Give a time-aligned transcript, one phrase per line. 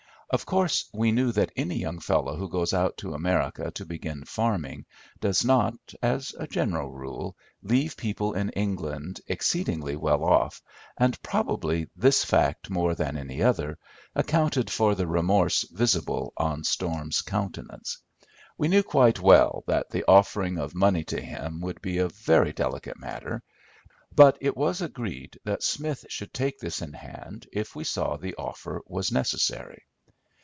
[0.33, 4.23] Of course we knew that any young fellow who goes out to America to begin
[4.23, 4.85] farming,
[5.19, 10.61] does not, as a general rule, leave people in England exceedingly well off,
[10.97, 13.77] and probably this fact, more than any other,
[14.15, 17.97] accounted for the remorse visible on Storm's countenance.
[18.57, 22.53] We knew quite well that the offering of money to him would be a very
[22.53, 23.43] delicate matter,
[24.15, 28.35] but it was agreed that Smith should take this in hand if we saw the
[28.35, 29.83] offer was necessary.